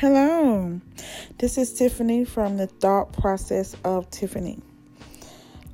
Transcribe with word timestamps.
Hello, 0.00 0.80
this 1.38 1.58
is 1.58 1.74
Tiffany 1.74 2.24
from 2.24 2.56
the 2.56 2.68
Thought 2.68 3.12
Process 3.14 3.74
of 3.84 4.08
Tiffany. 4.12 4.60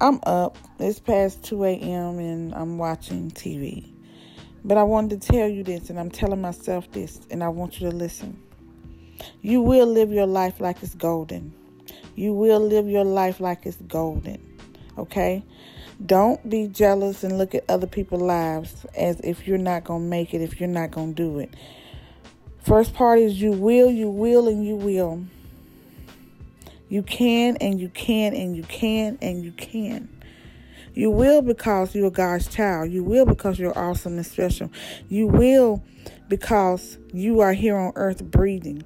I'm 0.01 0.19
up. 0.23 0.57
It's 0.79 0.99
past 0.99 1.45
2 1.45 1.63
a.m. 1.65 2.19
and 2.19 2.55
I'm 2.55 2.79
watching 2.79 3.31
TV. 3.31 3.87
But 4.65 4.79
I 4.79 4.83
wanted 4.83 5.21
to 5.21 5.29
tell 5.29 5.47
you 5.47 5.63
this, 5.63 5.91
and 5.91 6.01
I'm 6.01 6.09
telling 6.09 6.41
myself 6.41 6.91
this, 6.91 7.21
and 7.31 7.45
I 7.45 7.49
want 7.49 7.79
you 7.79 7.91
to 7.91 7.95
listen. 7.95 8.41
You 9.43 9.61
will 9.61 9.89
live 9.89 10.11
your 10.11 10.27
life 10.27 10.59
like 10.59 10.83
it's 10.83 10.95
golden. 10.95 11.53
You 12.15 12.33
will 12.33 12.61
live 12.61 12.89
your 12.89 13.05
life 13.05 13.41
like 13.41 13.67
it's 13.67 13.77
golden. 13.77 14.41
Okay? 14.97 15.45
Don't 16.07 16.49
be 16.49 16.69
jealous 16.69 17.25
and 17.25 17.37
look 17.37 17.55
at 17.55 17.65
other 17.69 17.87
people's 17.87 18.23
lives 18.23 18.87
as 18.97 19.21
if 19.21 19.47
you're 19.47 19.59
not 19.59 19.85
going 19.85 20.01
to 20.01 20.09
make 20.09 20.33
it, 20.33 20.41
if 20.41 20.61
you're 20.61 20.67
not 20.67 20.93
going 20.93 21.15
to 21.15 21.23
do 21.23 21.41
it. 21.41 21.55
First 22.65 22.95
part 22.95 23.19
is 23.19 23.39
you 23.41 23.53
will, 23.53 23.91
you 23.91 24.09
will, 24.09 24.49
and 24.49 24.67
you 24.67 24.75
will. 24.75 25.23
You 26.89 27.03
can, 27.03 27.59
and 27.59 27.79
you 27.79 27.91
can, 27.91 28.35
and 28.35 28.57
you 28.57 28.63
can, 28.63 29.19
and 29.21 29.45
you 29.45 29.53
can. 29.53 30.09
You 30.95 31.11
will 31.11 31.43
because 31.43 31.95
you're 31.95 32.11
God's 32.11 32.49
child. 32.49 32.91
You 32.91 33.05
will 33.05 33.27
because 33.27 33.59
you're 33.59 33.79
awesome 33.79 34.15
and 34.15 34.25
special. 34.25 34.71
You 35.11 35.27
will 35.27 35.83
because 36.29 36.97
you 37.13 37.41
are 37.41 37.53
here 37.53 37.77
on 37.77 37.93
earth 37.97 38.25
breathing. 38.25 38.83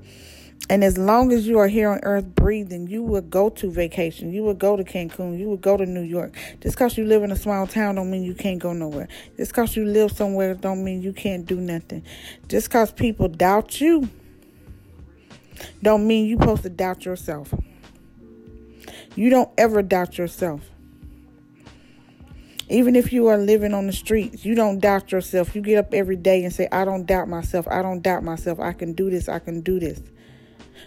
And 0.70 0.84
as 0.84 0.98
long 0.98 1.32
as 1.32 1.46
you 1.46 1.58
are 1.58 1.68
here 1.68 1.88
on 1.88 2.00
earth 2.02 2.34
breathing, 2.34 2.88
you 2.88 3.02
will 3.02 3.22
go 3.22 3.48
to 3.48 3.70
vacation. 3.70 4.32
You 4.32 4.42
will 4.42 4.54
go 4.54 4.76
to 4.76 4.84
Cancun. 4.84 5.38
You 5.38 5.48
will 5.48 5.56
go 5.56 5.78
to 5.78 5.86
New 5.86 6.02
York. 6.02 6.34
Just 6.60 6.76
because 6.76 6.98
you 6.98 7.06
live 7.06 7.22
in 7.22 7.30
a 7.30 7.36
small 7.36 7.66
town 7.66 7.94
don't 7.94 8.10
mean 8.10 8.22
you 8.22 8.34
can't 8.34 8.58
go 8.58 8.74
nowhere. 8.74 9.08
Just 9.38 9.52
because 9.52 9.76
you 9.76 9.86
live 9.86 10.12
somewhere 10.12 10.54
don't 10.54 10.84
mean 10.84 11.00
you 11.00 11.14
can't 11.14 11.46
do 11.46 11.56
nothing. 11.56 12.02
Just 12.48 12.68
because 12.68 12.92
people 12.92 13.28
doubt 13.28 13.80
you 13.80 14.10
don't 15.82 16.06
mean 16.06 16.26
you're 16.26 16.40
supposed 16.40 16.62
to 16.64 16.68
doubt 16.68 17.06
yourself. 17.06 17.54
You 19.16 19.30
don't 19.30 19.50
ever 19.56 19.82
doubt 19.82 20.18
yourself. 20.18 20.60
Even 22.68 22.94
if 22.94 23.14
you 23.14 23.28
are 23.28 23.38
living 23.38 23.72
on 23.72 23.86
the 23.86 23.92
streets, 23.94 24.44
you 24.44 24.54
don't 24.54 24.78
doubt 24.78 25.10
yourself. 25.10 25.54
You 25.54 25.62
get 25.62 25.78
up 25.78 25.94
every 25.94 26.16
day 26.16 26.44
and 26.44 26.52
say, 26.52 26.68
I 26.70 26.84
don't 26.84 27.06
doubt 27.06 27.26
myself. 27.26 27.66
I 27.66 27.80
don't 27.80 28.02
doubt 28.02 28.22
myself. 28.22 28.60
I 28.60 28.74
can 28.74 28.92
do 28.92 29.08
this. 29.08 29.30
I 29.30 29.38
can 29.38 29.62
do 29.62 29.80
this. 29.80 30.02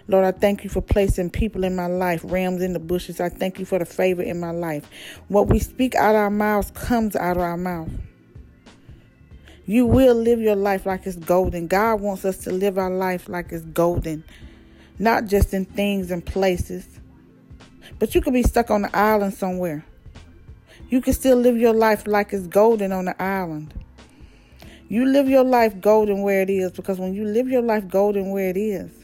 Lord, 0.08 0.26
I 0.26 0.32
thank 0.32 0.64
you 0.64 0.70
for 0.70 0.82
placing 0.82 1.30
people 1.30 1.64
in 1.64 1.76
my 1.76 1.86
life, 1.86 2.22
rams 2.24 2.62
in 2.62 2.74
the 2.74 2.80
bushes. 2.80 3.20
I 3.20 3.30
thank 3.30 3.60
you 3.60 3.66
for 3.66 3.80
the 3.80 3.86
favor 3.86 4.22
in 4.22 4.40
my 4.40 4.52
life. 4.52 4.90
What 5.28 5.48
we 5.48 5.60
speak 5.60 5.96
out 5.96 6.16
our 6.16 6.30
mouths 6.30 6.72
comes 6.72 7.16
out 7.16 7.38
of 7.38 7.44
our 7.44 7.58
mouth. 7.58 7.90
You 9.66 9.86
will 9.86 10.16
live 10.16 10.42
your 10.42 10.56
life 10.56 10.86
like 10.86 11.06
it's 11.06 11.16
golden. 11.16 11.68
God 11.68 12.02
wants 12.02 12.26
us 12.26 12.40
to 12.40 12.52
live 12.52 12.78
our 12.78 12.90
life 12.90 13.30
like 13.30 13.52
it's 13.52 13.64
golden, 13.64 14.24
not 15.00 15.28
just 15.28 15.54
in 15.54 15.66
things 15.66 16.12
and 16.12 16.26
places. 16.26 17.00
But 18.00 18.16
you 18.16 18.22
could 18.22 18.34
be 18.34 18.44
stuck 18.44 18.72
on 18.72 18.82
the 18.82 18.96
island 18.96 19.34
somewhere. 19.34 19.86
You 20.90 21.00
can 21.00 21.14
still 21.14 21.38
live 21.38 21.56
your 21.56 21.74
life 21.74 22.06
like 22.06 22.34
it's 22.34 22.48
golden 22.48 22.92
on 22.92 23.06
the 23.06 23.22
island. 23.22 23.74
You 24.90 25.06
live 25.06 25.30
your 25.30 25.46
life 25.46 25.80
golden 25.80 26.22
where 26.22 26.42
it 26.42 26.50
is 26.50 26.74
because 26.74 27.00
when 27.00 27.14
you 27.14 27.24
live 27.24 27.48
your 27.48 27.62
life 27.62 27.88
golden 27.88 28.32
where 28.32 28.50
it 28.50 28.58
is, 28.58 29.01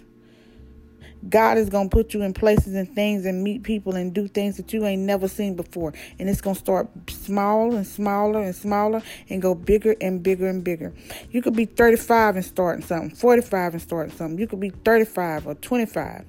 God 1.30 1.58
is 1.58 1.70
going 1.70 1.90
to 1.90 1.96
put 1.96 2.14
you 2.14 2.22
in 2.22 2.34
places 2.34 2.76
and 2.76 2.94
things 2.94 3.26
and 3.26 3.44
meet 3.44 3.64
people 3.64 3.96
and 3.96 4.14
do 4.14 4.28
things 4.28 4.58
that 4.58 4.72
you 4.73 4.86
ain't 4.86 5.02
never 5.02 5.28
seen 5.28 5.56
before. 5.56 5.94
And 6.20 6.30
it's 6.30 6.42
going 6.42 6.56
to 6.56 6.60
start 6.60 6.90
small 7.10 7.76
and 7.76 7.86
smaller 7.86 8.42
and 8.42 8.56
smaller 8.56 9.02
and 9.30 9.42
go 9.42 9.56
bigger 9.56 9.95
and 10.00 10.22
bigger 10.22 10.48
and 10.48 10.64
bigger. 10.64 10.94
You 11.32 11.42
could 11.42 11.56
be 11.56 11.66
35 11.66 12.38
and 12.38 12.45
starting 12.45 12.86
something, 12.86 13.16
45 13.16 13.73
and 13.73 13.82
starting 13.82 14.16
something. 14.16 14.40
You 14.40 14.48
could 14.48 14.60
be 14.60 14.70
35 14.70 15.48
or 15.48 15.56
25 15.56 16.26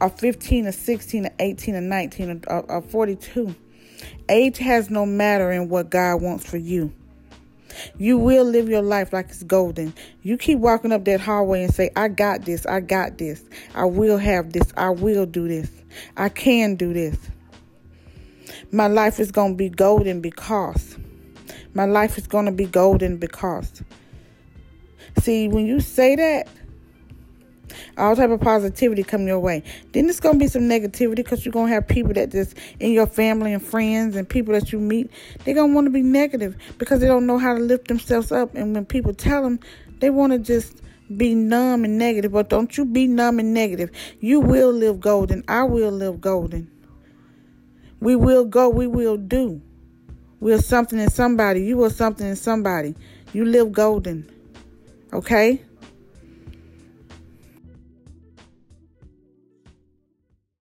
or 0.00 0.08
15 0.08 0.66
or 0.66 0.72
16 0.72 1.26
or 1.26 1.30
18 1.38 1.74
or 1.74 1.80
19 1.80 2.42
or, 2.46 2.60
or 2.70 2.82
42. 2.82 3.54
Age 4.28 4.58
has 4.58 4.90
no 4.90 5.04
matter 5.04 5.50
in 5.50 5.68
what 5.68 5.90
God 5.90 6.22
wants 6.22 6.48
for 6.48 6.56
you. 6.56 6.92
You 7.98 8.18
will 8.18 8.44
live 8.44 8.68
your 8.68 8.82
life 8.82 9.12
like 9.12 9.28
it's 9.30 9.42
golden. 9.42 9.94
You 10.22 10.36
keep 10.36 10.58
walking 10.58 10.92
up 10.92 11.04
that 11.04 11.20
hallway 11.20 11.64
and 11.64 11.74
say, 11.74 11.90
I 11.96 12.08
got 12.08 12.44
this, 12.44 12.66
I 12.66 12.80
got 12.80 13.18
this, 13.18 13.44
I 13.74 13.84
will 13.84 14.18
have 14.18 14.52
this, 14.52 14.72
I 14.76 14.90
will 14.90 15.26
do 15.26 15.48
this, 15.48 15.70
I 16.16 16.28
can 16.28 16.76
do 16.76 16.92
this. 16.92 17.16
My 18.72 18.86
life 18.86 19.18
is 19.18 19.32
going 19.32 19.52
to 19.52 19.56
be 19.56 19.68
golden 19.68 20.20
because. 20.20 20.96
My 21.74 21.84
life 21.84 22.18
is 22.18 22.26
going 22.26 22.46
to 22.46 22.52
be 22.52 22.66
golden 22.66 23.16
because. 23.16 23.82
See, 25.20 25.48
when 25.48 25.66
you 25.66 25.80
say 25.80 26.16
that, 26.16 26.48
all 27.96 28.16
type 28.16 28.30
of 28.30 28.40
positivity 28.40 29.02
come 29.02 29.26
your 29.26 29.38
way. 29.40 29.62
Then 29.92 30.08
it's 30.08 30.20
gonna 30.20 30.38
be 30.38 30.48
some 30.48 30.62
negativity 30.62 31.16
because 31.16 31.44
you're 31.44 31.52
gonna 31.52 31.72
have 31.72 31.88
people 31.88 32.12
that 32.14 32.30
just 32.30 32.56
in 32.78 32.92
your 32.92 33.06
family 33.06 33.52
and 33.52 33.62
friends 33.62 34.16
and 34.16 34.28
people 34.28 34.54
that 34.54 34.72
you 34.72 34.78
meet, 34.78 35.10
they're 35.44 35.54
gonna 35.54 35.74
want 35.74 35.86
to 35.86 35.90
be 35.90 36.02
negative 36.02 36.56
because 36.78 37.00
they 37.00 37.06
don't 37.06 37.26
know 37.26 37.38
how 37.38 37.54
to 37.54 37.60
lift 37.60 37.88
themselves 37.88 38.32
up. 38.32 38.54
And 38.54 38.74
when 38.74 38.84
people 38.84 39.14
tell 39.14 39.42
them, 39.42 39.60
they 40.00 40.10
want 40.10 40.32
to 40.32 40.38
just 40.38 40.82
be 41.16 41.34
numb 41.34 41.84
and 41.84 41.98
negative. 41.98 42.32
But 42.32 42.48
don't 42.48 42.76
you 42.76 42.84
be 42.84 43.06
numb 43.06 43.38
and 43.38 43.52
negative. 43.52 43.90
You 44.20 44.40
will 44.40 44.72
live 44.72 45.00
golden. 45.00 45.44
I 45.48 45.64
will 45.64 45.90
live 45.90 46.20
golden. 46.20 46.70
We 48.00 48.16
will 48.16 48.44
go. 48.44 48.68
We 48.68 48.86
will 48.86 49.16
do. 49.16 49.60
We're 50.40 50.62
something 50.62 50.98
in 50.98 51.10
somebody. 51.10 51.62
You 51.62 51.82
are 51.84 51.90
something 51.90 52.26
in 52.26 52.36
somebody. 52.36 52.94
You 53.32 53.44
live 53.44 53.72
golden. 53.72 54.28
Okay? 55.12 55.62